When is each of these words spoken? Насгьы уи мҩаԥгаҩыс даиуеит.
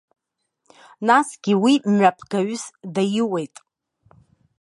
Насгьы 1.07 1.53
уи 1.63 1.73
мҩаԥгаҩыс 1.91 2.63
даиуеит. 2.93 3.55